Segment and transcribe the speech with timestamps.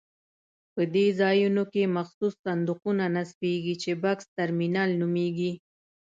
[0.73, 5.51] په دې ځایونو کې مخصوص صندوقونه نصبېږي چې بکس ترمینل نومېږي.